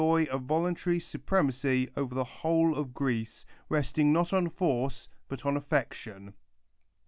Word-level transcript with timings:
v 0.01 0.27
a 0.31 0.37
voluntary 0.39 0.99
supremacy 0.99 1.87
over 1.95 2.15
the 2.15 2.23
whole 2.23 2.75
of 2.75 2.91
Greece 2.91 3.45
resting 3.69 4.11
not 4.11 4.33
on 4.33 4.49
force 4.49 5.07
but 5.27 5.45
on 5.45 5.55
affection. 5.55 6.33